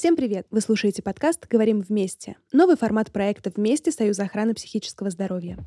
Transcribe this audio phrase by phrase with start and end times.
[0.00, 0.46] Всем привет!
[0.50, 2.38] Вы слушаете подкаст «Говорим вместе».
[2.54, 3.92] Новый формат проекта «Вместе.
[3.92, 5.58] Союз охраны психического здоровья».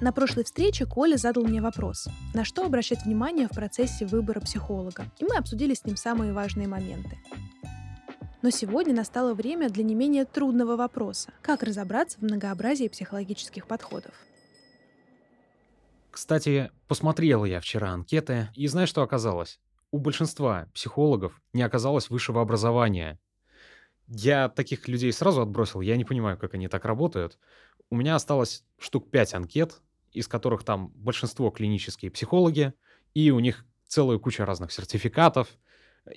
[0.00, 5.04] На прошлой встрече Коля задал мне вопрос, на что обращать внимание в процессе выбора психолога,
[5.20, 7.16] и мы обсудили с ним самые важные моменты.
[8.42, 14.14] Но сегодня настало время для не менее трудного вопроса– как разобраться в многообразии психологических подходов.
[16.10, 19.60] Кстати, посмотрел я вчера анкеты, и знаешь, что оказалось?
[19.92, 23.20] У большинства психологов не оказалось высшего образования.
[24.08, 27.38] Я таких людей сразу отбросил, я не понимаю, как они так работают.
[27.90, 32.72] У меня осталось штук 5 анкет, из которых там большинство клинические психологи,
[33.12, 35.48] и у них целая куча разных сертификатов,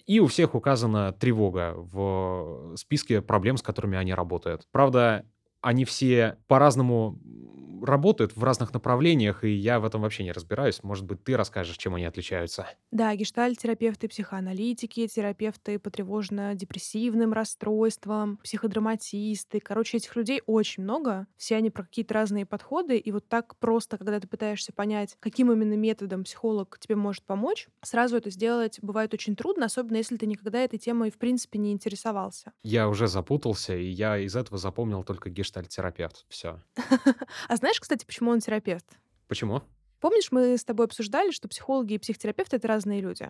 [0.05, 4.67] и у всех указана тревога в списке проблем, с которыми они работают.
[4.71, 5.25] Правда,
[5.59, 7.19] они все по-разному
[7.83, 10.83] работают в разных направлениях, и я в этом вообще не разбираюсь.
[10.83, 12.67] Может быть, ты расскажешь, чем они отличаются?
[12.91, 19.59] Да, гештальт-терапевты, психоаналитики, терапевты по тревожно-депрессивным расстройствам, психодраматисты.
[19.59, 21.27] Короче, этих людей очень много.
[21.35, 22.97] Все они про какие-то разные подходы.
[22.97, 27.67] И вот так просто, когда ты пытаешься понять, каким именно методом психолог тебе может помочь,
[27.83, 31.71] сразу это сделать бывает очень трудно, особенно если ты никогда этой темой в принципе не
[31.73, 32.53] интересовался.
[32.63, 36.25] Я уже запутался, и я из этого запомнил только гештальт-терапевт.
[36.27, 36.61] Все.
[37.47, 38.85] А знаешь, кстати, почему он терапевт?
[39.27, 39.63] Почему?
[39.99, 43.27] Помнишь, мы с тобой обсуждали, что психологи и психотерапевты— это разные люди?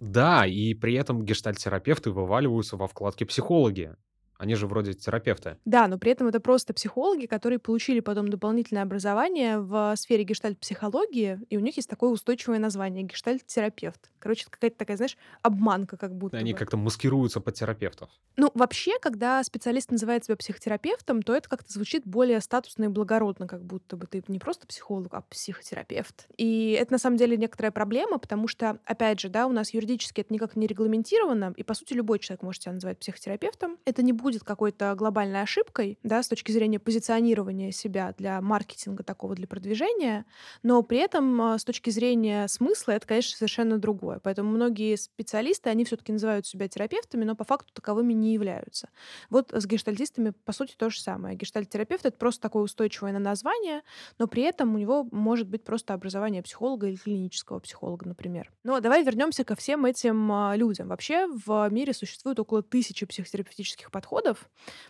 [0.00, 3.94] Да, и при этом гештальт-терапевты вываливаются во вкладке психологи.
[4.38, 5.56] Они же вроде терапевты.
[5.64, 11.40] Да, но при этом это просто психологи, которые получили потом дополнительное образование в сфере гештальт-психологии,
[11.48, 14.10] и у них есть такое устойчивое название— гештальт-терапевт.
[14.18, 16.58] Короче, это какая-то такая, знаешь, обманка как будто Они бы.
[16.58, 18.10] как-то маскируются под терапевтов.
[18.36, 23.46] Ну, вообще, когда специалист называет себя психотерапевтом, то это как-то звучит более статусно и благородно,
[23.46, 26.26] как будто бы ты не просто психолог, а психотерапевт.
[26.36, 30.20] И это на самом деле некоторая проблема, потому что, опять же, да, у нас юридически
[30.20, 33.78] это никак не регламентировано, и, по сути, любой человек может себя называть психотерапевтом.
[33.84, 39.34] Это не будет какой-то глобальной ошибкой, да, с точки зрения позиционирования себя для маркетинга такого,
[39.34, 40.26] для продвижения,
[40.62, 44.20] но при этом а, с точки зрения смысла это, конечно, совершенно другое.
[44.22, 48.88] Поэтому многие специалисты, они все-таки называют себя терапевтами, но по факту таковыми не являются.
[49.30, 51.36] Вот с гештальтистами, по сути, то же самое.
[51.36, 53.82] Гештальт-терапевт— это просто такое устойчивое на название,
[54.18, 58.50] но при этом у него может быть просто образование психолога или клинического психолога, например.
[58.64, 60.88] Но давай вернемся ко всем этим а, людям.
[60.88, 64.15] Вообще в мире существует около тысячи психотерапевтических подходов.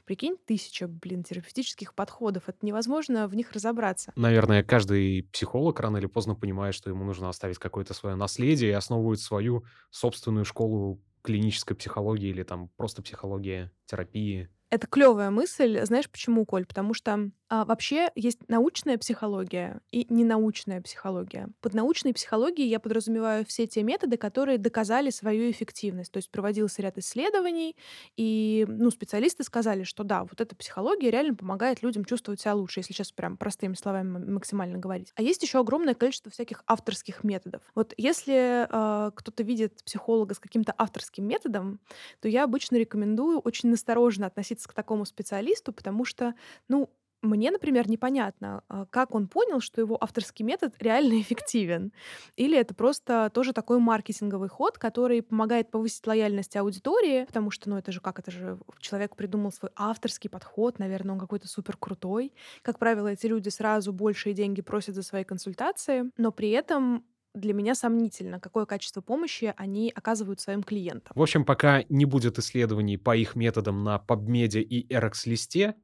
[0.04, 2.48] Прикинь, тысяча, блин, терапевтических подходов.
[2.48, 4.12] Это невозможно в них разобраться.
[4.16, 8.74] Наверное, каждый психолог рано или поздно понимает, что ему нужно оставить какое-то свое наследие и
[8.74, 14.48] основывает свою собственную школу клинической психологии или там просто психологии, терапии.
[14.70, 15.84] Это клевая мысль.
[15.84, 16.66] Знаешь почему, Коль?
[16.66, 21.48] Потому что а, вообще есть научная психология и ненаучная психология.
[21.60, 26.10] Под научной психологией я подразумеваю все те методы, которые доказали свою эффективность.
[26.10, 27.76] То есть проводился ряд исследований,
[28.16, 32.80] и ну, специалисты сказали, что да, вот эта психология реально помогает людям чувствовать себя лучше,
[32.80, 35.12] если сейчас прям простыми словами максимально говорить.
[35.14, 37.62] А есть еще огромное количество всяких авторских методов.
[37.76, 41.80] Вот если э, кто-то видит психолога с каким-то авторским методом,
[42.20, 46.34] то я обычно рекомендую очень настороженно относиться к такому специалисту, потому что,
[46.68, 46.90] ну,
[47.26, 51.92] мне, например, непонятно, а, как он понял, что его авторский метод реально эффективен.
[52.36, 57.76] Или это просто тоже такой маркетинговый ход, который помогает повысить лояльность аудитории, потому что, ну,
[57.76, 62.32] это же как, это же человек придумал свой авторский подход, наверное, он какой-то супер крутой.
[62.62, 67.04] Как правило, эти люди сразу большие деньги просят за свои консультации, но при этом
[67.36, 71.12] для меня сомнительно, какое качество помощи они оказывают своим клиентам.
[71.14, 75.74] В общем, пока не будет исследований по их методам на PubMed и RX-листе,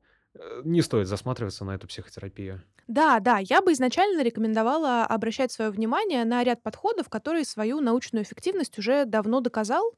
[0.65, 2.63] не стоит засматриваться на эту психотерапию.
[2.89, 8.25] Да, да, я бы изначально рекомендовала обращать свое внимание на ряд подходов, которые свою научную
[8.25, 9.95] эффективность уже давно доказал,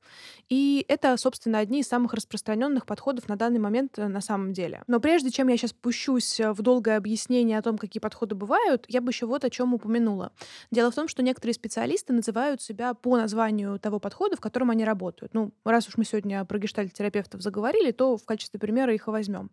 [0.49, 4.83] и это, собственно, одни из самых распространенных подходов на данный момент э, на самом деле.
[4.87, 8.84] Но прежде чем я сейчас пущусь э, в долгое объяснение о том, какие подходы бывают,
[8.89, 10.33] я бы еще вот о чем упомянула.
[10.71, 14.84] Дело в том, что некоторые специалисты называют себя по названию того подхода, в котором они
[14.84, 15.33] работают.
[15.33, 19.51] Ну, раз уж мы сегодня про гештальт-терапевтов заговорили, то в качестве примера их и возьмем.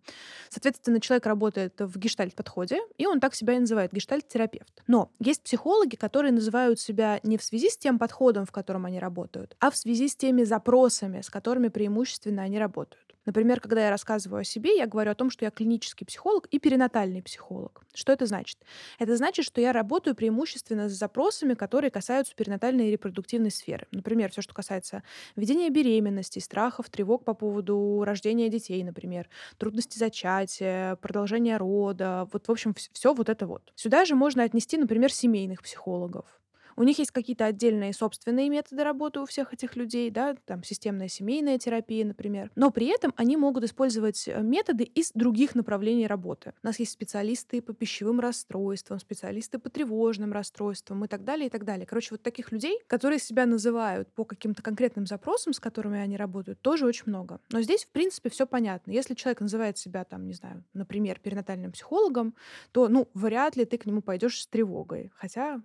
[0.49, 4.83] Соответственно, человек работает в гештальт-подходе, и он так себя и называет гештальт-терапевт.
[4.87, 8.99] Но есть психологи, которые называют себя не в связи с тем подходом, в котором они
[8.99, 13.10] работают, а в связи с теми запросами, с которыми преимущественно они работают.
[13.25, 16.59] Например, когда я рассказываю о себе, я говорю о том, что я клинический психолог и
[16.59, 17.83] перинатальный психолог.
[17.93, 18.57] Что это значит?
[18.99, 23.87] Это значит, что я работаю преимущественно с запросами, которые касаются перинатальной и репродуктивной сферы.
[23.91, 25.03] Например, все, что касается
[25.35, 32.51] ведения беременности, страхов, тревог по поводу рождения детей, например, трудности зачатия, продолжения рода, вот, в
[32.51, 33.71] общем, все вот это вот.
[33.75, 36.40] Сюда же можно отнести, например, семейных психологов.
[36.75, 41.07] У них есть какие-то отдельные собственные методы работы у всех этих людей, да, там системная
[41.07, 42.51] семейная терапия, например.
[42.55, 46.53] Но при этом они могут использовать э, методы из других направлений работы.
[46.63, 51.49] У нас есть специалисты по пищевым расстройствам, специалисты по тревожным расстройствам и так далее, и
[51.49, 51.85] так далее.
[51.85, 56.61] Короче, вот таких людей, которые себя называют по каким-то конкретным запросам, с которыми они работают,
[56.61, 57.39] тоже очень много.
[57.51, 58.91] Но здесь, в принципе, все понятно.
[58.91, 62.35] Если человек называет себя, там, не знаю, например, перинатальным психологом,
[62.71, 65.11] то, ну, вряд ли ты к нему пойдешь с тревогой.
[65.15, 65.61] Хотя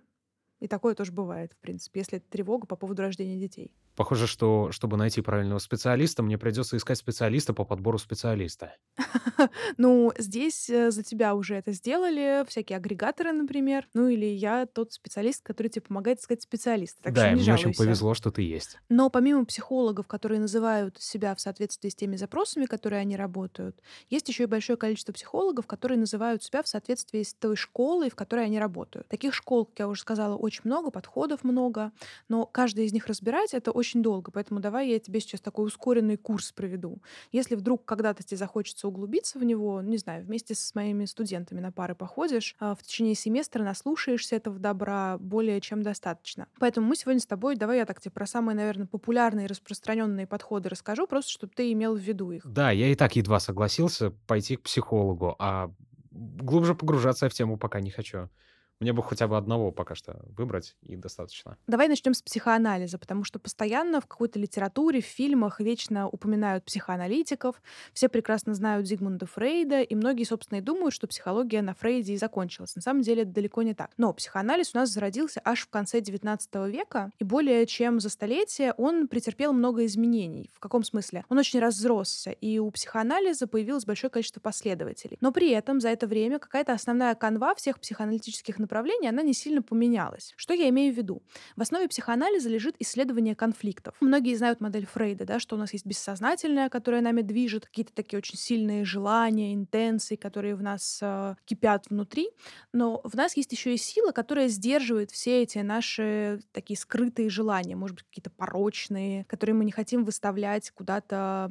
[0.59, 3.71] и такое тоже бывает, в принципе, если это тревога по поводу рождения детей.
[3.97, 8.75] Похоже, что чтобы найти правильного специалиста, мне придется искать специалиста по подбору специалиста.
[9.77, 13.87] Ну, здесь э, за тебя уже это сделали всякие агрегаторы, например.
[13.93, 17.01] Ну, или я тот специалист, который тебе помогает искать специалиста.
[17.03, 17.73] Так Да, что и не мне очень жалуйся.
[17.73, 18.79] повезло, что ты есть.
[18.89, 24.29] Но помимо психологов, которые называют себя в соответствии с теми запросами, которые они работают, есть
[24.29, 28.45] еще и большое количество психологов, которые называют себя в соответствии с той школой, в которой
[28.45, 29.07] они работают.
[29.09, 31.91] Таких школ, как я уже сказала, очень много, подходов много,
[32.29, 34.31] но каждый из них разбирать это очень долго.
[34.31, 37.01] Поэтому давай я тебе сейчас такой ускоренный курс проведу.
[37.31, 41.71] Если вдруг когда-то тебе захочется углубиться в него, не знаю, вместе с моими студентами на
[41.71, 46.47] пары походишь, а, в течение семестра наслушаешься этого добра более чем достаточно.
[46.59, 50.27] Поэтому мы сегодня с тобой, давай я так тебе про самые, наверное, популярные и распространенные
[50.27, 52.45] подходы расскажу, просто чтобы ты имел в виду их.
[52.45, 55.71] Да, я и так едва согласился пойти к психологу, а
[56.11, 58.29] глубже погружаться я в тему пока не хочу.
[58.79, 61.57] Мне бы хотя бы одного пока что выбрать, и достаточно.
[61.65, 67.59] Давай начнем с психоанализа, потому что постоянно в какой-то литературе, в фильмах вечно упоминают психоаналитиков.
[67.93, 72.17] Все прекрасно знают Зигмунда Фрейда, и многие, собственно, и думают, что психология на Фрейде и
[72.17, 72.75] закончилась.
[72.75, 73.89] На самом деле это далеко не так.
[73.97, 78.73] Но психоанализ у нас зародился аж в конце XIX века, и более чем за столетие
[78.73, 80.51] он претерпел много изменений.
[80.53, 81.25] В каком смысле?
[81.29, 85.17] Он очень разросся, и у психоанализа появилось большое количество последователей.
[85.19, 89.61] Но при этом за это время какая-то основная канва всех психоаналитических направлений, она не сильно
[89.61, 90.33] поменялась.
[90.35, 91.23] Что я имею в виду?
[91.55, 93.95] В основе психоанализа лежит исследование конфликтов.
[94.01, 98.17] Многие знают модель Фрейда, да, что у нас есть бессознательное, которое нами движет, какие-то такие
[98.17, 102.29] очень сильные желания, интенции, которые в нас э, кипят внутри.
[102.73, 107.77] Но в нас есть еще и сила, которая сдерживает все эти наши такие скрытые желания,
[107.77, 111.49] может быть, какие-то порочные, которые мы не хотим выставлять куда-то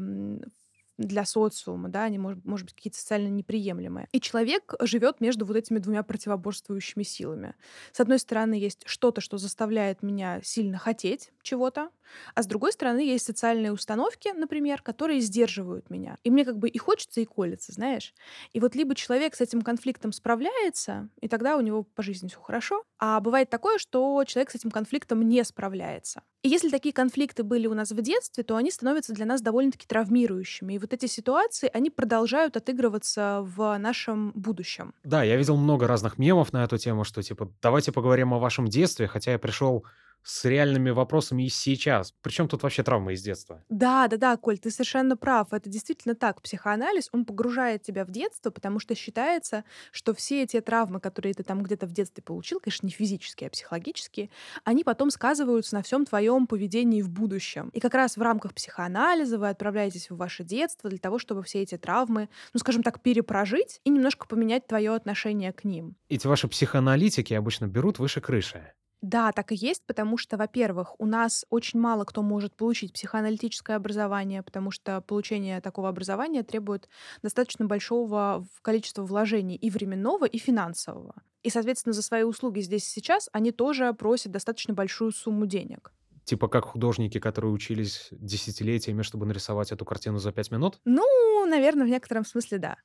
[0.98, 4.08] для социума, да, они, может, может быть, какие-то социально неприемлемые.
[4.12, 7.54] И человек живет между вот этими двумя противоборствующими силами.
[7.92, 11.90] С одной стороны, есть что-то, что заставляет меня сильно хотеть чего-то,
[12.34, 16.18] а с другой стороны, есть социальные установки, например, которые сдерживают меня.
[16.24, 18.14] И мне как бы и хочется, и колется, знаешь.
[18.52, 22.40] И вот либо человек с этим конфликтом справляется, и тогда у него по жизни все
[22.40, 26.22] хорошо, а бывает такое, что человек с этим конфликтом не справляется.
[26.42, 29.84] И если такие конфликты были у нас в детстве, то они становятся для нас довольно-таки
[29.86, 30.74] травмирующими.
[30.74, 34.94] И вот эти ситуации, они продолжают отыгрываться в нашем будущем.
[35.02, 38.68] Да, я видел много разных мемов на эту тему, что типа давайте поговорим о вашем
[38.68, 39.84] детстве, хотя я пришел
[40.26, 42.12] с реальными вопросами и сейчас.
[42.20, 43.62] Причем тут вообще травмы из детства?
[43.68, 45.52] Да, да, да, Коль, ты совершенно прав.
[45.52, 46.42] Это действительно так.
[46.42, 49.62] Психоанализ, он погружает тебя в детство, потому что считается,
[49.92, 53.50] что все эти травмы, которые ты там где-то в детстве получил, конечно, не физические, а
[53.50, 54.30] психологические,
[54.64, 57.70] они потом сказываются на всем твоем поведении в будущем.
[57.72, 61.62] И как раз в рамках психоанализа вы отправляетесь в ваше детство для того, чтобы все
[61.62, 65.94] эти травмы, ну, скажем так, перепрожить и немножко поменять твое отношение к ним.
[66.08, 68.72] Эти ваши психоаналитики обычно берут выше крыши.
[69.02, 73.76] Да, так и есть, потому что, во-первых, у нас очень мало кто может получить психоаналитическое
[73.76, 76.88] образование, потому что получение такого образования требует
[77.22, 81.14] достаточно большого количества вложений и временного, и финансового.
[81.42, 85.92] И, соответственно, за свои услуги здесь и сейчас они тоже просят достаточно большую сумму денег.
[86.24, 90.80] Типа как художники, которые учились десятилетиями, чтобы нарисовать эту картину за пять минут?
[90.84, 92.76] Ну, наверное, в некотором смысле да.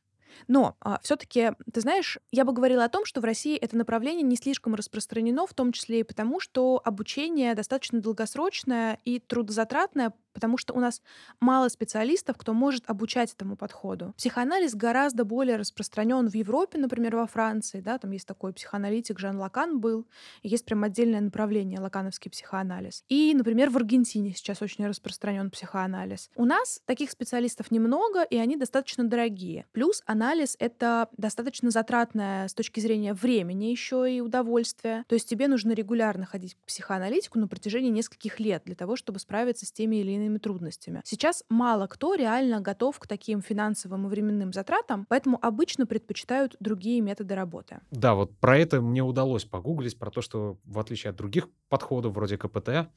[0.47, 4.23] Но а, все-таки, ты знаешь, я бы говорила о том, что в России это направление
[4.23, 10.57] не слишком распространено, в том числе и потому, что обучение достаточно долгосрочное и трудозатратное, потому
[10.57, 11.01] что у нас
[11.39, 14.13] мало специалистов, кто может обучать этому подходу.
[14.17, 19.37] Психоанализ гораздо более распространен в Европе, например, во Франции, да, там есть такой психоаналитик Жан
[19.37, 20.07] Лакан был,
[20.43, 23.03] есть прям отдельное направление лакановский психоанализ.
[23.09, 26.29] И, например, в Аргентине сейчас очень распространен психоанализ.
[26.35, 29.65] У нас таких специалистов немного, и они достаточно дорогие.
[29.71, 35.05] Плюс анализ— это достаточно затратное с точки зрения времени еще и удовольствия.
[35.07, 39.19] То есть тебе нужно регулярно ходить к психоаналитику на протяжении нескольких лет для того, чтобы
[39.19, 41.01] справиться с теми или иными трудностями.
[41.05, 47.01] Сейчас мало кто реально готов к таким финансовым и временным затратам, поэтому обычно предпочитают другие
[47.01, 47.81] методы работы.
[47.91, 52.13] Да, вот про это мне удалось погуглить, про то, что в отличие от других подходов
[52.13, 52.89] вроде КПТ,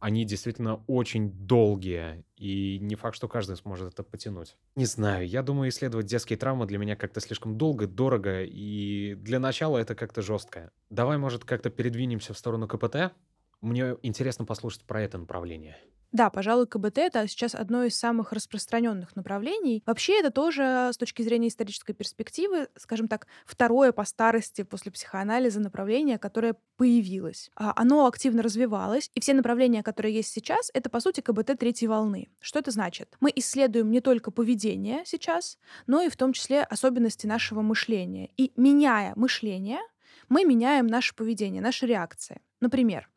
[0.00, 4.56] они действительно очень долгие, и не факт, что каждый сможет это потянуть.
[4.74, 9.38] Не знаю, я думаю, исследовать детские травмы для меня как-то слишком долго, дорого, и для
[9.38, 10.70] начала это как-то жестко.
[10.88, 13.12] Давай, может, как-то передвинемся в сторону КПТ?
[13.60, 15.76] Мне интересно послушать про это направление.
[16.12, 19.82] Да, пожалуй, КБТ это сейчас одно из самых распространенных направлений.
[19.86, 25.60] Вообще это тоже с точки зрения исторической перспективы, скажем так, второе по старости после психоанализа
[25.60, 27.50] направление, которое появилось.
[27.54, 31.88] А, оно активно развивалось, и все направления, которые есть сейчас, это, по сути, КБТ третьей
[31.88, 32.28] волны.
[32.40, 33.16] Что это значит?
[33.20, 38.30] Мы исследуем не только поведение сейчас, но и в том числе особенности нашего мышления.
[38.36, 39.80] И меняя мышление,
[40.28, 42.40] мы меняем наше поведение, наши реакции.
[42.60, 43.08] Например,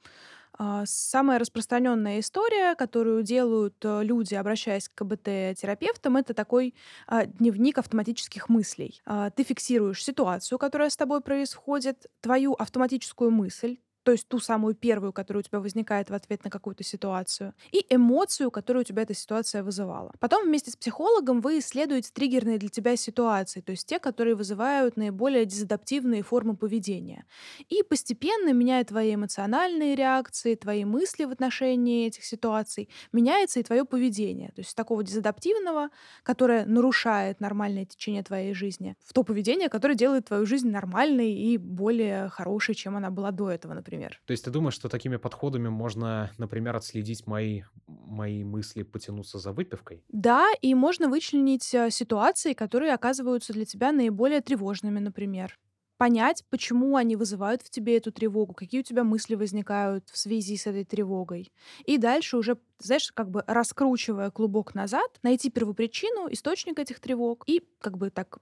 [0.86, 6.76] самая распространенная история, которую делают э, люди, обращаясь к КБТ-терапевтам, это такой
[7.08, 9.02] а, дневник автоматических мыслей.
[9.06, 14.76] А, ты фиксируешь ситуацию, которая с тобой происходит, твою автоматическую мысль, то есть ту самую
[14.76, 19.04] первую, которая у тебя возникает в ответ на какую-то ситуацию, и эмоцию, которую у тебя
[19.04, 20.12] эта ситуация вызывала.
[20.20, 24.98] Потом вместе с психологом вы исследуете триггерные для тебя ситуации, то есть те, которые вызывают
[24.98, 27.26] наиболее дезадаптивные формы поведения.
[27.70, 33.86] И постепенно, меняя твои эмоциональные реакции, твои мысли в отношении этих ситуаций, меняется и твое
[33.86, 34.50] поведение.
[34.50, 35.90] То есть такого дезадаптивного,
[36.24, 41.58] которое нарушает нормальное течение твоей жизни, в то поведение, которое делает твою жизнь нормальной и
[41.58, 44.22] более хорошей, чем она была до этого, например например.
[44.26, 49.52] То есть ты думаешь, что такими подходами можно, например, отследить мои, мои мысли потянуться за
[49.52, 50.04] выпивкой?
[50.10, 55.58] Да, и можно вычленить э, ситуации, которые оказываются для тебя наиболее тревожными, например
[56.04, 60.58] понять, почему они вызывают в тебе эту тревогу, какие у тебя мысли возникают в связи
[60.58, 61.54] с этой тревогой.
[61.86, 67.62] И дальше уже, знаешь, как бы раскручивая клубок назад, найти первопричину, источник этих тревог и
[67.80, 68.40] как бы так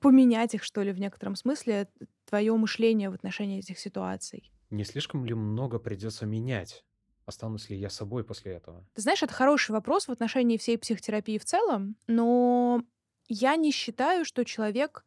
[0.00, 1.88] поменять их, что ли, в некотором смысле,
[2.28, 4.50] твое мышление в отношении этих ситуаций.
[4.70, 6.84] Не слишком ли много придется менять?
[7.26, 8.84] Останусь ли я собой после этого?
[8.94, 12.82] Ты знаешь, это хороший вопрос в отношении всей психотерапии в целом, но
[13.28, 15.04] я не считаю, что человек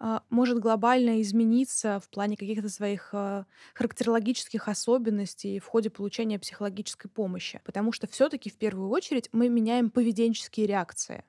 [0.00, 3.44] э, может глобально измениться в плане каких-то своих э,
[3.74, 9.90] характерологических особенностей в ходе получения психологической помощи, потому что все-таки в первую очередь мы меняем
[9.90, 11.24] поведенческие реакции.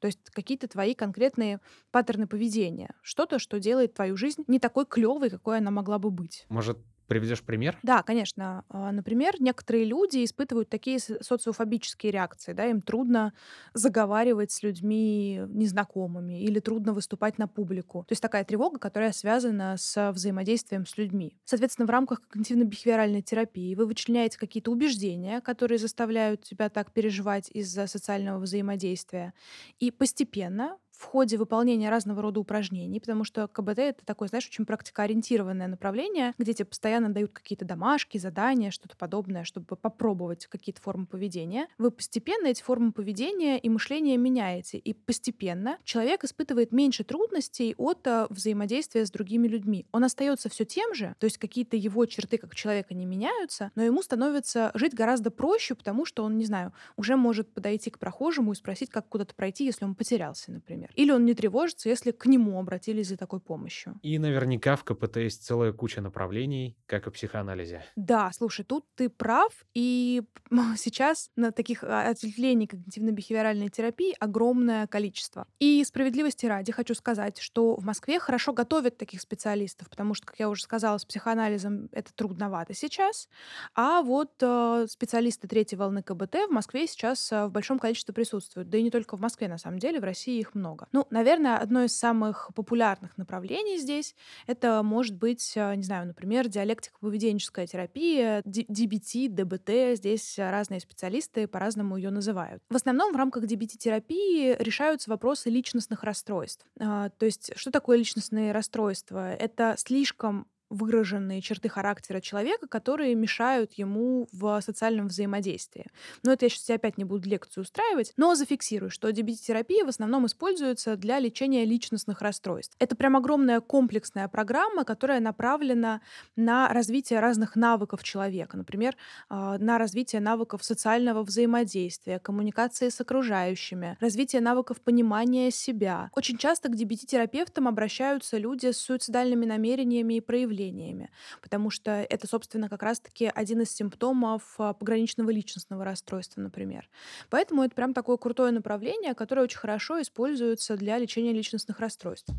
[0.00, 2.94] То есть какие-то твои конкретные паттерны поведения.
[3.02, 6.46] Что-то, что делает твою жизнь не такой клевой, какой она могла бы быть.
[6.48, 7.84] Может, Приведешь пример?
[7.84, 8.64] Да, конечно.
[8.68, 13.32] А, например, некоторые люди испытывают такие социофобические реакции, да, им трудно
[13.72, 18.00] заговаривать с людьми незнакомыми или трудно выступать на публику.
[18.08, 21.38] То есть такая тревога, которая связана с взаимодействием с людьми.
[21.44, 27.86] Соответственно, в рамках когнитивно-бихевиоральной терапии вы вычленяете какие-то убеждения, которые заставляют тебя так переживать из-за
[27.86, 29.34] социального взаимодействия.
[29.78, 34.66] И постепенно в ходе выполнения разного рода упражнений, потому что КБТ— это такое, знаешь, очень
[34.66, 41.06] практикоориентированное направление, где тебе постоянно дают какие-то домашки, задания, что-то подобное, чтобы попробовать какие-то формы
[41.06, 41.68] поведения.
[41.78, 48.04] Вы постепенно эти формы поведения и мышления меняете, и постепенно человек испытывает меньше трудностей от
[48.06, 49.86] э, взаимодействия с другими людьми.
[49.92, 53.84] Он остается все тем же, то есть какие-то его черты как человека не меняются, но
[53.84, 58.50] ему становится жить гораздо проще, потому что он, не знаю, уже может подойти к прохожему
[58.50, 61.08] и спросить, как куда-то пройти, если он потерялся, например например.
[61.08, 63.98] Или он не тревожится, если к нему обратились за такой помощью.
[64.02, 67.84] И наверняка в КПТ есть целая куча направлений, как и в психоанализе.
[67.96, 70.22] Да, слушай, тут ты прав, и
[70.76, 75.46] сейчас на таких а, ответвлений когнитивно-бихевиоральной терапии огромное количество.
[75.58, 80.38] И справедливости ради хочу сказать, что в Москве хорошо готовят таких специалистов, потому что, как
[80.38, 83.28] я уже сказала, с психоанализом это трудновато сейчас,
[83.74, 88.68] а вот э, специалисты третьей волны КБТ в Москве сейчас э, в большом количестве присутствуют.
[88.68, 90.88] Да и не только в Москве, на самом деле, в России их много много.
[90.92, 94.14] Ну, наверное, одно из самых популярных направлений здесь
[94.46, 99.96] это может быть, э, не знаю, например, диалектико-поведенческая терапия, DBT, ДБТ.
[99.96, 102.62] Здесь разные специалисты по-разному ее называют.
[102.70, 106.64] В основном в рамках DBT-терапии решаются вопросы личностных расстройств.
[106.80, 109.32] А, то есть, что такое личностные расстройства?
[109.32, 115.86] Это слишком выраженные черты характера человека, которые мешают ему в социальном взаимодействии.
[116.22, 120.26] Но это я сейчас опять не буду лекцию устраивать, но зафиксирую, что DBT-терапия в основном
[120.26, 122.76] используется для лечения личностных расстройств.
[122.78, 126.00] Это прям огромная комплексная программа, которая направлена
[126.36, 128.56] на развитие разных навыков человека.
[128.56, 128.94] Например,
[129.28, 136.10] а, на развитие навыков социального взаимодействия, коммуникации с окружающими, развитие навыков понимания себя.
[136.14, 141.10] Очень часто к DBT-терапевтам обращаются люди с суицидальными намерениями и проявлениями проявлениями,
[141.42, 146.88] потому что это, собственно, как раз-таки один из симптомов а, пограничного личностного расстройства, например.
[147.30, 152.32] Поэтому это прям такое крутое направление, которое очень хорошо используется для лечения личностных расстройств.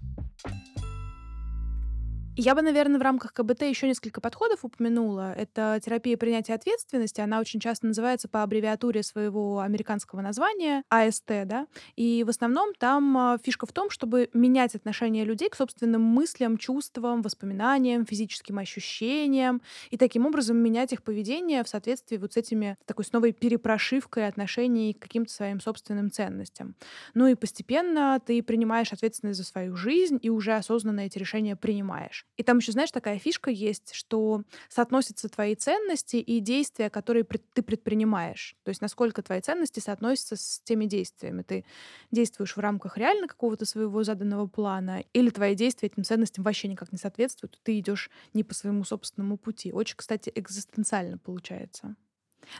[2.41, 5.33] Я бы, наверное, в рамках КБТ еще несколько подходов упомянула.
[5.33, 7.19] Это терапия принятия ответственности.
[7.19, 11.67] Она очень часто называется по аббревиатуре своего американского названия АСТ, да.
[11.97, 16.57] И в основном там а, фишка в том, чтобы менять отношение людей к собственным мыслям,
[16.57, 22.77] чувствам, воспоминаниям, физическим ощущениям, и таким образом менять их поведение в соответствии вот с этими
[22.85, 26.77] такой с новой перепрошивкой отношений к каким-то своим собственным ценностям.
[27.13, 32.28] Ну и постепенно ты принимаешь ответственность за свою жизнь и уже осознанно эти решения принимаешь.
[32.37, 37.61] И там еще, знаешь, такая фишка есть, что соотносятся твои ценности и действия, которые ты
[37.61, 38.55] предпринимаешь.
[38.63, 41.41] То есть насколько твои ценности соотносятся с теми действиями.
[41.41, 41.65] Ты
[42.11, 46.91] действуешь в рамках реально какого-то своего заданного плана, или твои действия этим ценностям вообще никак
[46.91, 49.71] не соответствуют, ты идешь не по своему собственному пути.
[49.73, 51.95] Очень, кстати, экзистенциально получается.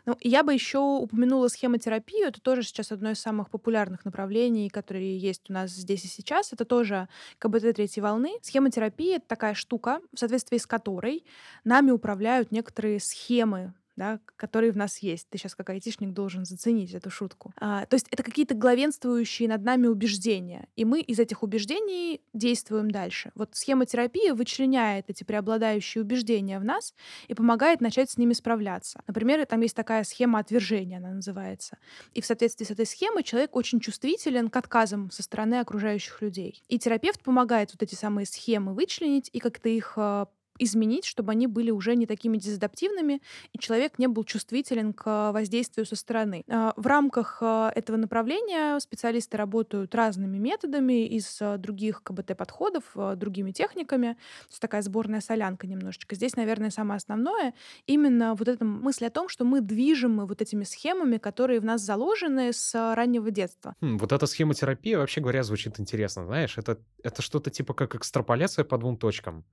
[0.05, 2.27] Ну, я бы еще упомянула схемотерапию.
[2.27, 6.53] Это тоже сейчас одно из самых популярных направлений, которые есть у нас здесь и сейчас.
[6.53, 7.07] Это тоже
[7.39, 8.31] КБТ третьей волны.
[8.41, 11.23] Схемотерапия— это такая штука, в соответствии с которой
[11.63, 15.29] нами управляют некоторые схемы да, которые в нас есть.
[15.29, 17.53] Ты сейчас как айтишник должен заценить эту шутку.
[17.57, 22.89] А, то есть это какие-то главенствующие над нами убеждения, и мы из этих убеждений действуем
[22.89, 23.31] дальше.
[23.35, 26.95] Вот схемотерапия вычленяет эти преобладающие убеждения в нас
[27.27, 29.03] и помогает начать с ними справляться.
[29.05, 31.77] Например, там есть такая схема отвержения, она называется.
[32.13, 36.63] И в соответствии с этой схемой человек очень чувствителен к отказам со стороны окружающих людей.
[36.69, 40.29] И терапевт помогает вот эти самые схемы вычленить и как-то их а,
[40.59, 43.21] изменить, чтобы они были уже не такими дезадаптивными,
[43.53, 46.43] и человек не был чувствителен к воздействию со стороны.
[46.47, 52.83] А, в рамках а, этого направления специалисты работают разными методами из а, других КБТ-подходов,
[53.15, 54.13] другими техниками.
[54.13, 56.15] То есть такая сборная солянка немножечко.
[56.15, 57.53] Здесь, наверное, самое основное
[57.87, 61.81] именно вот эта мысль о том, что мы движимы вот этими схемами, которые в нас
[61.81, 63.75] заложены с раннего детства.
[63.81, 66.25] Хм, вот эта схемотерапия, вообще говоря, звучит интересно.
[66.25, 69.45] Знаешь, это, это что-то типа как экстраполяция по двум точкам.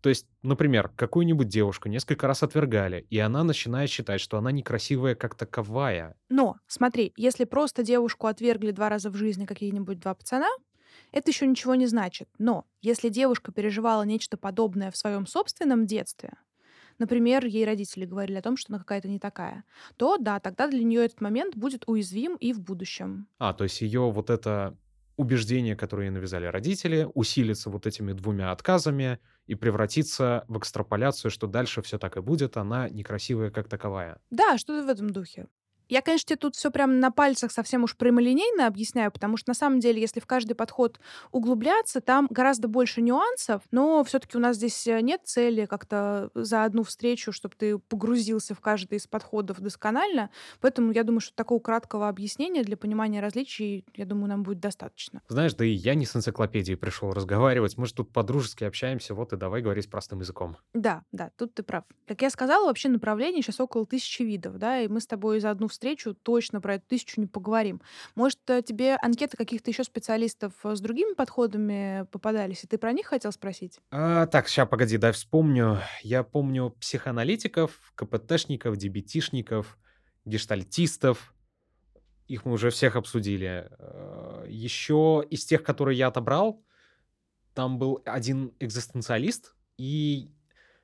[0.00, 5.14] То есть, например, какую-нибудь девушку несколько раз отвергали, и она начинает считать, что она некрасивая
[5.14, 6.16] как таковая.
[6.28, 10.48] Но, смотри, если просто девушку отвергли два раза в жизни какие-нибудь два пацана,
[11.12, 12.28] это еще ничего не значит.
[12.38, 16.32] Но если девушка переживала нечто подобное в своем собственном детстве,
[16.98, 19.64] например, ей родители говорили о том, что она какая-то не такая,
[19.96, 23.26] то да, тогда для нее этот момент будет уязвим и в будущем.
[23.38, 24.76] А, то есть ее вот это
[25.20, 31.82] убеждения, которые навязали родители, усилится вот этими двумя отказами и превратится в экстраполяцию, что дальше
[31.82, 34.20] все так и будет, она некрасивая как таковая.
[34.30, 35.46] Да, что-то в этом духе.
[35.90, 39.54] Я, конечно, тебе тут все прям на пальцах совсем уж прямолинейно объясняю, потому что на
[39.54, 41.00] самом деле, если в каждый подход
[41.32, 46.62] углубляться, там гораздо больше нюансов, но все-таки у нас здесь э, нет цели как-то за
[46.62, 50.30] одну встречу, чтобы ты погрузился в каждый из подходов досконально.
[50.60, 55.22] Поэтому я думаю, что такого краткого объяснения для понимания различий, я думаю, нам будет достаточно.
[55.26, 57.76] Знаешь, да и я не с энциклопедией пришел разговаривать.
[57.76, 60.56] Мы же тут по-дружески общаемся, вот и давай говорить простым языком.
[60.72, 61.82] Да, да, тут ты прав.
[62.06, 65.50] Как я сказала, вообще направлений сейчас около тысячи видов, да, и мы с тобой за
[65.50, 67.80] одну встречу встречу точно про эту тысячу не поговорим.
[68.14, 72.92] Может, э, тебе анкеты каких-то еще специалистов э, с другими подходами попадались, и ты про
[72.92, 73.80] них хотел спросить?
[73.90, 75.78] А, так, сейчас, погоди, дай вспомню.
[76.02, 79.78] Я помню психоаналитиков, КПТшников, дебетишников,
[80.26, 81.34] гештальтистов.
[82.26, 83.70] Их мы уже всех обсудили.
[83.78, 86.62] Э, еще из тех, которые я отобрал,
[87.54, 90.30] там был один экзистенциалист, и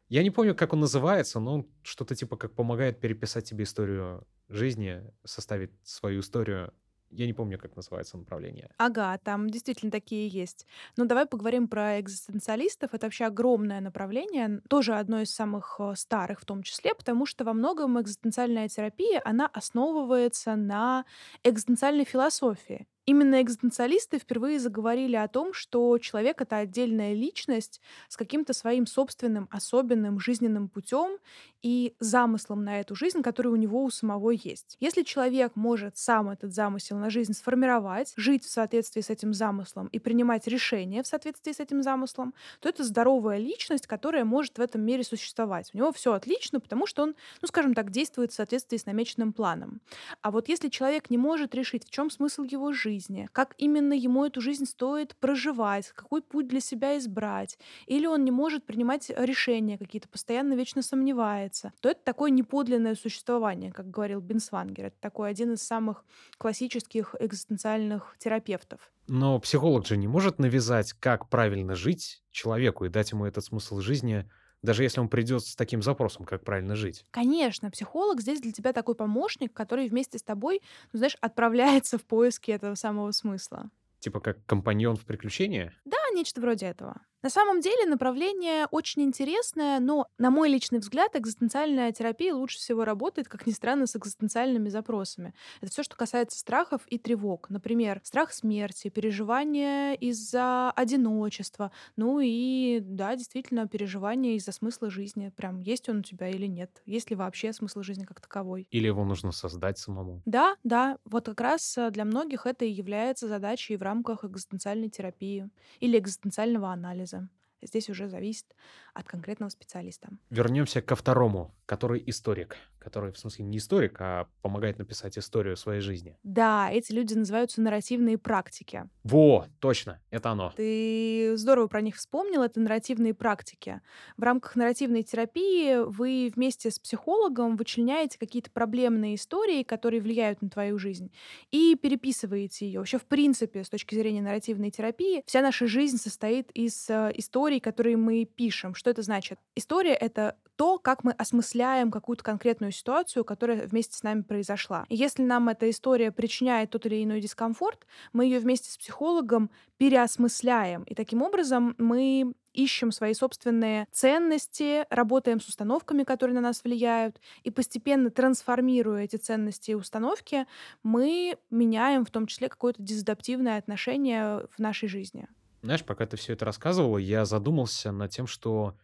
[0.08, 4.26] я не помню, как он называется, но он что-то типа как помогает переписать тебе историю
[4.48, 6.72] жизни, составить свою историю.
[7.10, 8.74] Я не помню, как называется направление.
[8.78, 10.66] Ага, там действительно такие есть.
[10.98, 12.92] Ну, давай поговорим про экзистенциалистов.
[12.92, 17.44] Это вообще огромное направление, тоже одно из самых э, старых в том числе, потому что
[17.44, 21.06] во многом экзистенциальная терапия, она основывается на
[21.42, 22.86] экзистенциальной философии.
[23.06, 29.48] Именно экзистенциалисты впервые заговорили о том, что человек— это отдельная личность с каким-то своим собственным
[29.52, 31.18] особенным жизненным путем
[31.62, 34.76] и замыслом на эту жизнь, который у него у самого есть.
[34.80, 39.86] Если человек может сам этот замысел на жизнь сформировать, жить в соответствии с этим замыслом
[39.88, 44.60] и принимать решения в соответствии с этим замыслом, то это здоровая личность, которая может в
[44.60, 45.70] этом мире существовать.
[45.72, 49.32] У него все отлично, потому что он, ну, скажем так, действует в соответствии с намеченным
[49.32, 49.80] планом.
[50.22, 53.92] А вот если человек не может решить, в чем смысл его жизни, жизни, как именно
[53.92, 59.10] ему эту жизнь стоит проживать, какой путь для себя избрать, или он не может принимать
[59.10, 64.86] решения какие-то, постоянно вечно сомневается, то это такое неподлинное существование, как говорил Бенсвангер.
[64.86, 66.04] Это такой один из самых
[66.38, 68.80] классических экзистенциальных терапевтов.
[69.08, 73.80] Но психолог же не может навязать, как правильно жить человеку и дать ему этот смысл
[73.80, 74.28] жизни
[74.62, 77.04] даже если он придет с таким запросом, как правильно жить.
[77.10, 80.60] Конечно, психолог здесь для тебя такой помощник, который вместе с тобой,
[80.92, 83.70] ну, знаешь, отправляется в поиски этого самого смысла.
[83.98, 85.72] Типа как компаньон в приключения?
[85.84, 87.02] Да, нечто вроде этого.
[87.22, 92.84] На самом деле направление очень интересное, но, на мой личный взгляд, экзистенциальная терапия лучше всего
[92.84, 95.34] работает, как ни странно, с экзистенциальными запросами.
[95.60, 97.50] Это все, что касается страхов и тревог.
[97.50, 105.32] Например, страх смерти, переживания из-за одиночества, ну и, да, действительно, переживания из-за смысла жизни.
[105.34, 106.82] Прям есть он у тебя или нет?
[106.84, 108.68] Есть ли вообще смысл жизни как таковой?
[108.70, 110.22] Или его нужно создать самому?
[110.24, 114.88] Да, да, вот как раз э, для многих это и является задачей в рамках экзистенциальной
[114.90, 115.48] терапии
[115.78, 117.28] или экзистенциального анализа.
[117.62, 118.54] Здесь уже зависит
[118.96, 120.08] от конкретного специалиста.
[120.30, 122.56] Вернемся ко второму, который историк.
[122.78, 126.16] Который, в смысле, не историк, а помогает написать историю своей жизни.
[126.22, 128.88] Да, эти люди называются нарративные практики.
[129.02, 130.52] Во, точно, это оно.
[130.56, 133.80] Ты здорово про них вспомнил, это нарративные практики.
[134.16, 140.48] В рамках нарративной терапии вы вместе с психологом вычленяете какие-то проблемные истории, которые влияют на
[140.48, 141.10] твою жизнь,
[141.50, 142.78] и переписываете ее.
[142.78, 147.58] Вообще, в принципе, с точки зрения нарративной терапии, вся наша жизнь состоит из э, историй,
[147.58, 148.76] которые мы пишем.
[148.86, 149.40] Что это значит?
[149.56, 154.84] История— это то, как мы осмысляем какую-то конкретную ситуацию, которая вместе с нами произошла.
[154.88, 159.50] И если нам эта история причиняет тот или иной дискомфорт, мы ее вместе с психологом
[159.76, 160.84] переосмысляем.
[160.84, 167.20] И таким образом мы ищем свои собственные ценности, работаем с установками, которые на нас влияют,
[167.42, 170.46] и постепенно трансформируя эти ценности и установки,
[170.84, 175.26] мы меняем в том числе какое-то дезадаптивное отношение в нашей жизни.
[175.66, 178.78] Знаешь, пока ты все это рассказывала, я задумался над тем, что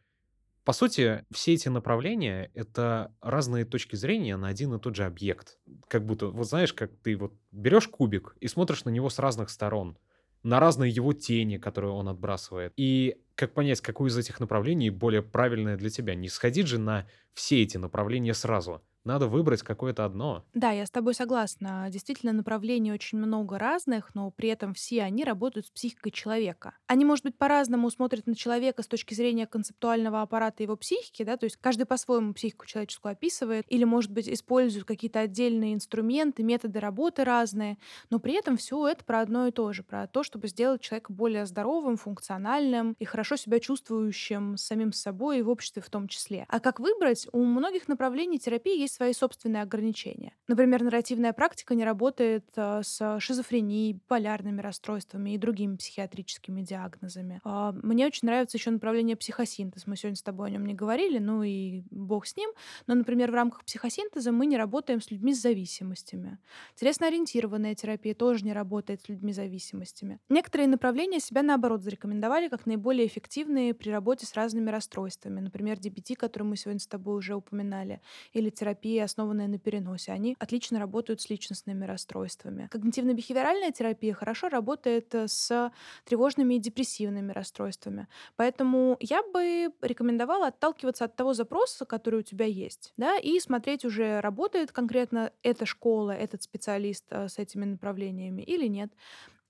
[0.64, 5.58] по сути, все эти направления— это разные точки зрения на один и тот же объект.
[5.86, 9.50] Как будто, вот знаешь, как ты вот берешь кубик и смотришь на него с разных
[9.50, 9.96] сторон,
[10.42, 12.72] на разные его тени, которые он отбрасывает.
[12.76, 16.16] И как понять, какое из этих направлений более правильное для тебя?
[16.16, 20.46] Не сходить же на все эти направления сразу— надо выбрать какое-то одно.
[20.54, 21.86] Да, я с тобой согласна.
[21.88, 26.76] Действительно, направлений очень много разных, но при этом все они работают с психикой человека.
[26.86, 31.38] Они, может быть, по-разному смотрят на человека с точки зрения концептуального аппарата его психики, да,
[31.38, 36.80] то есть каждый по-своему психику человеческую описывает, или, может быть, используют какие-то отдельные инструменты, методы
[36.80, 37.78] работы разные,
[38.10, 41.14] но при этом все это про одно и то же, про то, чтобы сделать человека
[41.14, 46.44] более здоровым, функциональным и хорошо себя чувствующим самим собой и в обществе в том числе.
[46.48, 47.26] А как выбрать?
[47.32, 50.34] У многих направлений терапии есть есть свои собственные ограничения.
[50.48, 57.40] Например, нарративная практика не работает э, с шизофренией, полярными расстройствами и другими психиатрическими диагнозами.
[57.44, 59.86] Э, мне очень нравится еще направление психосинтез.
[59.86, 62.50] Мы сегодня с тобой о нем не говорили, ну и бог с ним.
[62.86, 66.38] Но, например, в рамках психосинтеза мы не работаем с людьми с зависимостями.
[66.76, 70.18] Телесно-ориентированная терапия тоже не работает с людьми с зависимостями.
[70.28, 75.40] Некоторые направления себя, наоборот, зарекомендовали как наиболее эффективные при работе с разными расстройствами.
[75.40, 78.00] Например, DBT, который мы сегодня с тобой уже упоминали,
[78.32, 80.12] или терапия терапия, основанная на переносе.
[80.12, 82.68] Они отлично работают с личностными расстройствами.
[82.70, 85.70] Когнитивно-бихевиоральная терапия хорошо работает э, с
[86.04, 88.08] тревожными и депрессивными расстройствами.
[88.36, 93.84] Поэтому я бы рекомендовала отталкиваться от того запроса, который у тебя есть, да, и смотреть
[93.84, 98.90] уже, работает конкретно эта школа, этот специалист э, с этими направлениями или нет.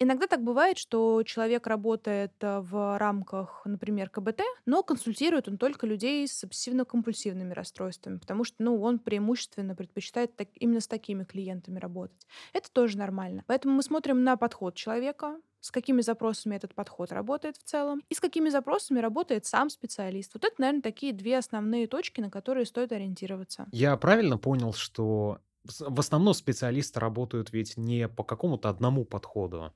[0.03, 5.87] Иногда так бывает, что человек работает э, в рамках, например, КБТ, но консультирует он только
[5.87, 11.79] людей с обсессивно-компульсивными расстройствами, потому что ну, он преимущественно предпочитает так, именно с такими клиентами
[11.79, 12.27] работать.
[12.53, 13.45] Это тоже нормально.
[13.47, 18.15] Поэтому мы смотрим на подход человека, с какими запросами этот подход работает в целом, и
[18.15, 20.35] с какими запросами работает сам специалист.
[20.35, 23.69] Вот это, наверное, такие две основные точки, на которые стоит ориентироваться.
[23.71, 29.73] Я правильно понял, что в основном специалисты работают ведь не по какому-то одному подходу,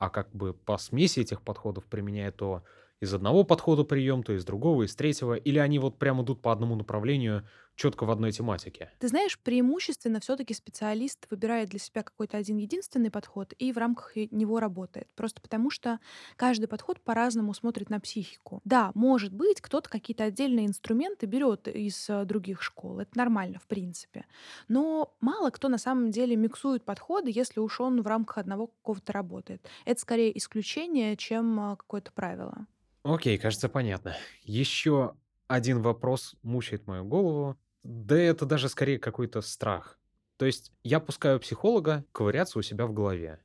[0.00, 2.64] а как бы по смеси этих подходов применяя то
[3.00, 6.52] из одного подхода прием, то из другого, из третьего, или они вот прямо идут по
[6.52, 7.46] одному направлению,
[7.80, 8.90] четко в одной тематике?
[8.98, 14.16] Ты знаешь, преимущественно все-таки специалист выбирает для себя какой-то один единственный подход и в рамках
[14.16, 15.08] него работает.
[15.14, 15.98] Просто потому что
[16.36, 18.60] каждый подход по-разному смотрит на психику.
[18.66, 23.00] Да, может быть, кто-то какие-то отдельные инструменты берет из э, других школ.
[23.00, 24.26] Это нормально, в принципе.
[24.68, 29.14] Но мало кто на самом деле миксует подходы, если уж он в рамках одного какого-то
[29.14, 29.66] работает.
[29.86, 32.66] Это скорее исключение, чем э, какое-то правило.
[33.04, 34.14] Окей, кажется, понятно.
[34.42, 35.14] Еще
[35.48, 37.56] один вопрос мучает мою голову.
[37.82, 39.98] Да это даже скорее какой-то страх.
[40.36, 43.40] То есть я пускаю психолога ковыряться у себя в голове.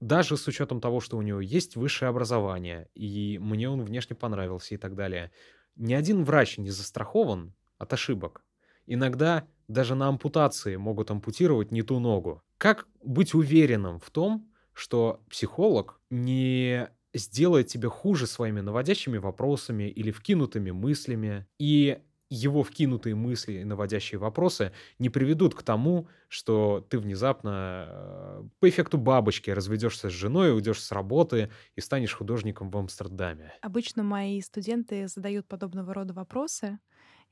[0.00, 4.74] Даже с учетом того, что у него есть высшее образование, и мне он внешне понравился
[4.74, 5.32] и так далее.
[5.76, 8.44] Ни один врач не застрахован от ошибок.
[8.86, 12.42] Иногда даже на ампутации могут ампутировать не ту ногу.
[12.58, 20.10] Как быть уверенным в том, что психолог не сделает тебе хуже своими наводящими вопросами или
[20.10, 22.02] вкинутыми мыслями, и
[22.34, 28.68] его вкинутые мысли и наводящие вопросы не приведут к тому, что ты внезапно э, по
[28.68, 33.52] эффекту бабочки разведешься с женой, уйдешь с работы и станешь художником в Амстердаме.
[33.62, 36.78] Обычно мои студенты задают подобного рода вопросы,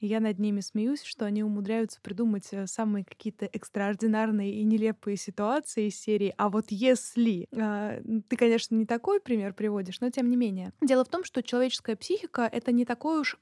[0.02, 5.16] и я над ними смеюсь, что они умудряются придумать э, самые какие-то экстраординарные и нелепые
[5.16, 10.28] ситуации из серии «А вот если...» а, Ты, конечно, не такой пример приводишь, но тем
[10.28, 10.72] не менее.
[10.80, 13.38] Дело в том, что человеческая психика— это не такой уж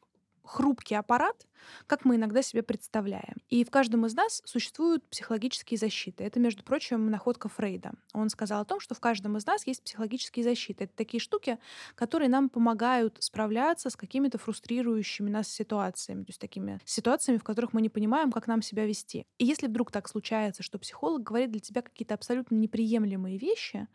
[0.51, 1.47] хрупкий аппарат,
[1.87, 3.37] как мы иногда себе представляем.
[3.49, 6.25] И в каждом из нас существуют психологические защиты.
[6.25, 7.93] Это, между прочим, находка Фрейда.
[8.13, 10.85] Он сказал о том, что в каждом из нас есть психологические защиты.
[10.85, 11.59] Это такие штуки,
[11.95, 17.73] которые нам помогают справляться с какими-то фрустрирующими нас ситуациями, то есть такими ситуациями, в которых
[17.73, 19.27] мы не понимаем, как нам себя вести.
[19.39, 23.87] И если вдруг так случается, что психолог говорит для тебя какие-то абсолютно неприемлемые вещи,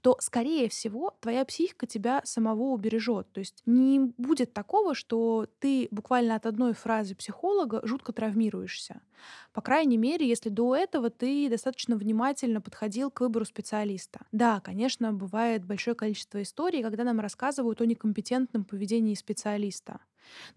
[0.00, 3.32] то, скорее всего, твоя психика тебя самого убережет.
[3.32, 6.01] То есть не будет такого, что ты буквально
[6.36, 9.02] от одной фразы психолога жутко травмируешься.
[9.52, 14.26] По крайней мере, если до этого ты достаточно внимательно подходил к выбору специалиста.
[14.32, 20.00] Да, конечно, бывает большое количество историй, когда нам рассказывают о некомпетентном поведении специалиста.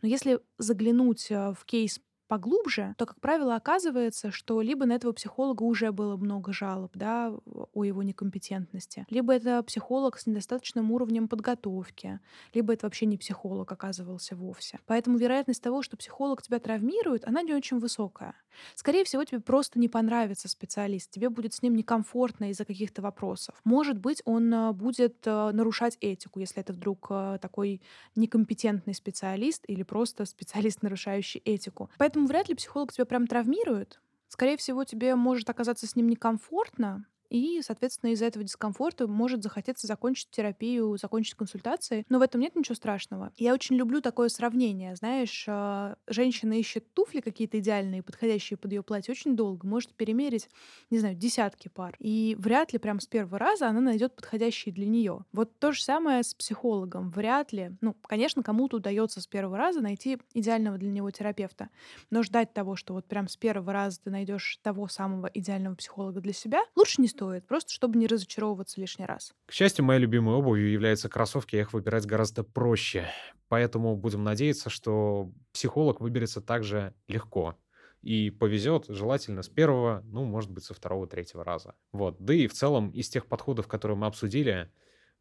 [0.01, 5.13] Но если заглянуть э, в кейс поглубже, то, как правило, оказывается, что либо на этого
[5.13, 7.33] психолога уже было много жалоб, да,
[7.73, 12.19] о его некомпетентности, либо это психолог с недостаточным уровнем подготовки,
[12.53, 14.79] либо это вообще не психолог оказывался вовсе.
[14.85, 18.35] Поэтому вероятность того, что психолог тебя травмирует, она не очень высокая.
[18.75, 23.55] Скорее всего, тебе просто не понравится специалист, тебе будет с ним некомфортно из-за каких-то вопросов.
[23.63, 27.81] Может быть, он э, будет э, нарушать этику, если это вдруг э, такой
[28.15, 31.89] некомпетентный специалист или просто специалист, нарушающий этику.
[31.97, 33.99] Поэтому Поэтому вряд ли психолог тебя прям травмирует.
[34.29, 39.87] Скорее всего, тебе может оказаться с ним некомфортно, и, соответственно, из-за этого дискомфорта может захотеться
[39.87, 42.05] закончить терапию, закончить консультации.
[42.07, 43.33] Но в этом нет ничего страшного.
[43.35, 44.95] Я очень люблю такое сравнение.
[44.95, 49.67] Знаешь, а, женщина ищет туфли какие-то идеальные, подходящие под ее платье очень долго.
[49.67, 50.47] Может перемерить,
[50.89, 51.97] не знаю, десятки пар.
[51.99, 55.25] И вряд ли прям с первого раза она найдет подходящие для нее.
[55.33, 57.11] Вот то же самое с психологом.
[57.11, 57.71] Вряд ли.
[57.81, 61.67] Ну, конечно, кому-то удается с первого раза найти идеального для него терапевта.
[62.09, 66.21] Но ждать того, что вот прям с первого раза ты найдешь того самого идеального психолога
[66.21, 69.33] для себя, лучше не стоит, просто чтобы не разочаровываться лишний раз.
[69.45, 73.07] К счастью, моей любимой обувью являются кроссовки, я их выбирать гораздо проще.
[73.47, 77.55] Поэтому будем надеяться, что психолог выберется также легко.
[78.01, 81.75] И повезет желательно с первого, ну, может быть, со второго, третьего раза.
[81.91, 82.17] Вот.
[82.19, 84.71] Да и в целом из тех подходов, которые мы обсудили,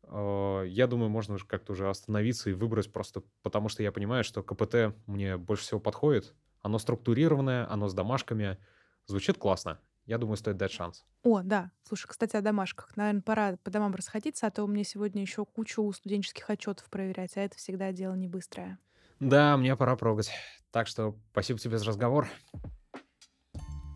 [0.02, 4.22] э, я думаю, можно уже как-то уже остановиться и выбрать просто потому, что я понимаю,
[4.22, 6.34] что КПТ мне больше всего подходит.
[6.60, 8.58] Оно структурированное, оно с домашками.
[9.06, 9.80] Звучит классно.
[10.06, 11.04] Я думаю, стоит дать шанс.
[11.22, 11.70] О, да.
[11.82, 12.94] Слушай, кстати, о домашках.
[12.96, 17.36] Наверное, пора по домам расходиться, а то у меня сегодня еще кучу студенческих отчетов проверять,
[17.36, 18.78] а это всегда дело не быстрое.
[19.20, 20.30] Да, мне пора прогать.
[20.70, 22.28] Так что спасибо тебе за разговор.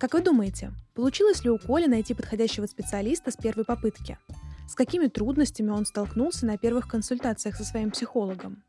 [0.01, 4.17] Как вы думаете, получилось ли у Коли найти подходящего специалиста с первой попытки?
[4.69, 8.63] С какими трудностями он столкнулся на первых консультациях со своим психологом?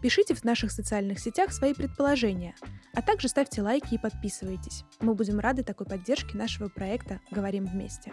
[0.00, 2.54] Пишите в наших социальных сетях свои предположения,
[2.94, 4.84] а также ставьте лайки и подписывайтесь.
[5.00, 8.12] Мы будем рады такой поддержке нашего проекта «Говорим вместе».